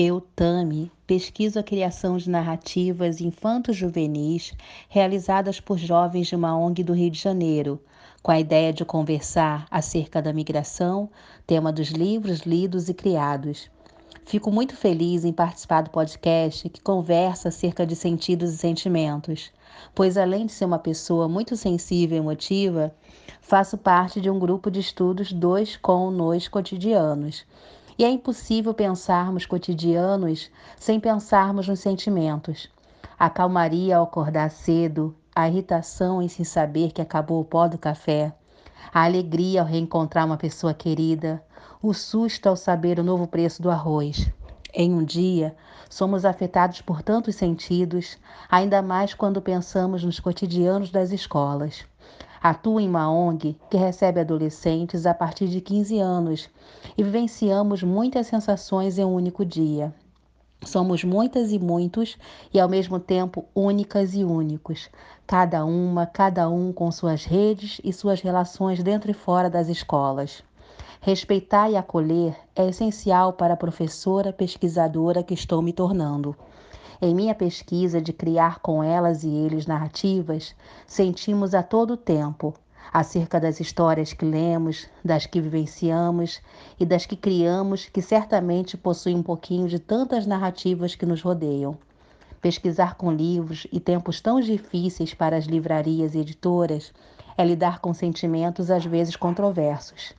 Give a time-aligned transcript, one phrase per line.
[0.00, 4.52] Eu, Tami, pesquiso a criação de narrativas infanto-juvenis
[4.88, 7.80] realizadas por jovens de uma ONG do Rio de Janeiro,
[8.22, 11.10] com a ideia de conversar acerca da migração,
[11.46, 13.70] tema dos livros lidos e criados.
[14.24, 19.52] Fico muito feliz em participar do podcast que conversa acerca de sentidos e sentimentos,
[19.94, 22.92] pois além de ser uma pessoa muito sensível e emotiva,
[23.40, 27.44] faço parte de um grupo de estudos dois com nos cotidianos
[27.98, 32.70] e é impossível pensarmos cotidianos sem pensarmos nos sentimentos.
[33.18, 37.76] A calmaria ao acordar cedo, a irritação em se saber que acabou o pó do
[37.76, 38.32] café,
[38.94, 41.42] a alegria ao reencontrar uma pessoa querida,
[41.82, 44.30] o susto ao saber o novo preço do arroz.
[44.72, 45.56] Em um dia,
[45.90, 48.16] somos afetados por tantos sentidos,
[48.48, 51.84] ainda mais quando pensamos nos cotidianos das escolas.
[52.40, 56.48] Atuo em uma ONG que recebe adolescentes a partir de 15 anos
[56.96, 59.92] e vivenciamos muitas sensações em um único dia.
[60.64, 62.16] Somos muitas e muitos
[62.52, 64.88] e ao mesmo tempo únicas e únicos,
[65.26, 70.42] cada uma, cada um com suas redes e suas relações dentro e fora das escolas.
[71.00, 76.36] Respeitar e acolher é essencial para a professora pesquisadora que estou me tornando.
[77.00, 80.52] Em minha pesquisa de criar com elas e eles narrativas,
[80.84, 82.52] sentimos a todo tempo
[82.92, 86.40] acerca das histórias que lemos, das que vivenciamos
[86.78, 91.78] e das que criamos, que certamente possuem um pouquinho de tantas narrativas que nos rodeiam.
[92.40, 96.92] Pesquisar com livros e tempos tão difíceis para as livrarias e editoras
[97.36, 100.14] é lidar com sentimentos às vezes controversos.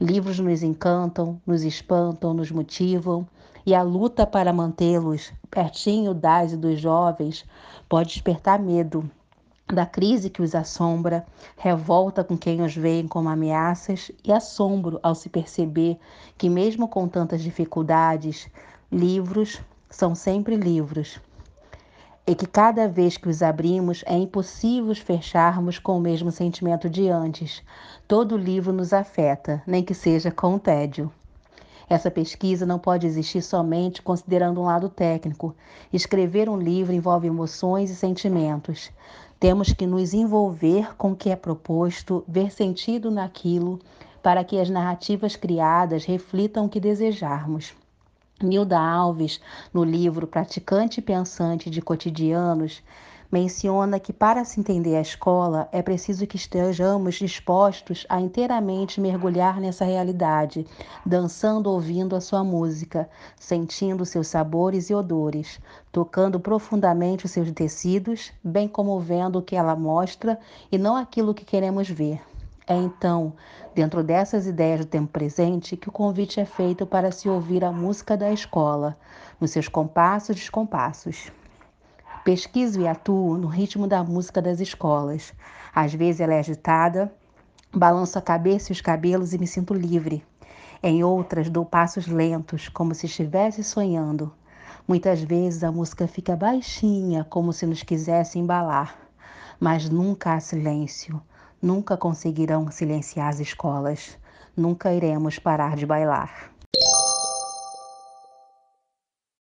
[0.00, 3.26] Livros nos encantam, nos espantam, nos motivam
[3.66, 7.44] e a luta para mantê-los pertinho das e dos jovens
[7.88, 9.08] pode despertar medo
[9.66, 11.24] da crise que os assombra,
[11.56, 15.98] revolta com quem os veem como ameaças e assombro ao se perceber
[16.36, 18.46] que, mesmo com tantas dificuldades,
[18.92, 21.18] livros são sempre livros.
[22.26, 26.88] E que cada vez que os abrimos é impossível os fecharmos com o mesmo sentimento
[26.88, 27.62] de antes.
[28.08, 31.10] Todo livro nos afeta, nem que seja com tédio.
[31.88, 35.54] Essa pesquisa não pode existir somente considerando um lado técnico.
[35.92, 38.90] Escrever um livro envolve emoções e sentimentos.
[39.38, 43.78] Temos que nos envolver com o que é proposto, ver sentido naquilo,
[44.22, 47.74] para que as narrativas criadas reflitam o que desejarmos.
[48.42, 49.40] Nilda Alves,
[49.72, 52.82] no livro Praticante e Pensante de Cotidianos,
[53.30, 59.60] menciona que para se entender a escola é preciso que estejamos dispostos a inteiramente mergulhar
[59.60, 60.66] nessa realidade,
[61.04, 63.08] dançando ouvindo a sua música,
[63.38, 69.56] sentindo seus sabores e odores, tocando profundamente os seus tecidos, bem como vendo o que
[69.56, 70.38] ela mostra
[70.70, 72.20] e não aquilo que queremos ver.
[72.66, 73.34] É então,
[73.74, 77.70] dentro dessas ideias do tempo presente, que o convite é feito para se ouvir a
[77.70, 78.96] música da escola,
[79.38, 81.30] nos seus compassos e descompassos.
[82.24, 85.34] Pesquiso e atuo no ritmo da música das escolas.
[85.74, 87.12] Às vezes ela é agitada,
[87.70, 90.24] balanço a cabeça e os cabelos e me sinto livre.
[90.82, 94.32] Em outras, dou passos lentos, como se estivesse sonhando.
[94.88, 98.96] Muitas vezes a música fica baixinha, como se nos quisesse embalar.
[99.60, 101.20] Mas nunca há silêncio.
[101.60, 104.16] Nunca conseguirão silenciar as escolas.
[104.56, 106.53] Nunca iremos parar de bailar.